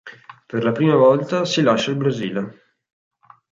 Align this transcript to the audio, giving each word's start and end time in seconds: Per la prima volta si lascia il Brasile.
Per 0.51 0.63
la 0.63 0.71
prima 0.71 0.95
volta 0.95 1.45
si 1.45 1.61
lascia 1.61 1.91
il 1.91 1.97
Brasile. 1.97 2.51